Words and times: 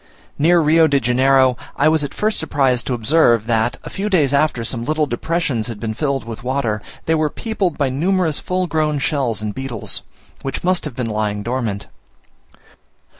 Near 0.39 0.61
Rio 0.61 0.87
de 0.87 0.99
Janeiro, 0.99 1.57
I 1.75 1.87
was 1.87 2.03
at 2.03 2.11
first 2.15 2.39
surprised 2.39 2.87
to 2.87 2.95
observe, 2.95 3.45
that, 3.45 3.77
a 3.83 3.89
few 3.91 4.09
days 4.09 4.33
after 4.33 4.63
some 4.63 4.83
little 4.83 5.05
depressions 5.05 5.67
had 5.67 5.79
been 5.79 5.93
filled 5.93 6.23
with 6.23 6.43
water, 6.43 6.81
they 7.05 7.13
were 7.13 7.29
peopled 7.29 7.77
by 7.77 7.89
numerous 7.89 8.39
full 8.39 8.65
grown 8.65 8.97
shells 8.97 9.43
and 9.43 9.53
beetles, 9.53 10.01
which 10.41 10.63
must 10.63 10.85
have 10.85 10.95
been 10.95 11.05
lying 11.07 11.43
dormant. 11.43 11.85